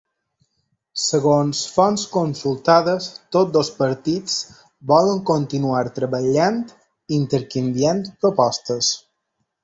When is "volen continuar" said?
4.93-5.83